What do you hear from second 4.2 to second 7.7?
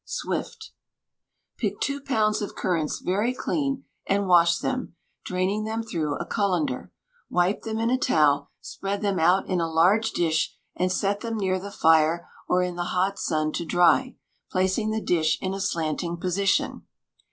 wash them, draining them through a cullender. Wipe